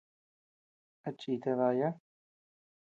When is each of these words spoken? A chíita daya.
A 1.07 1.09
chíita 1.19 1.55
daya. 1.59 1.89